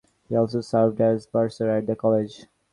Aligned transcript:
He 0.27 0.35
also 0.35 0.61
served 0.61 0.99
as 0.99 1.27
Bursar 1.27 1.69
at 1.69 1.85
the 1.85 1.95
College. 1.95 2.47